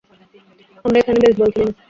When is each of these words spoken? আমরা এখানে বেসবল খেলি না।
আমরা 0.85 0.97
এখানে 1.01 1.19
বেসবল 1.23 1.49
খেলি 1.53 1.65
না। 1.67 1.73